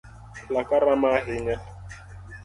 Laka 0.53 0.75
rama 0.83 1.09
ahinya 1.19 1.55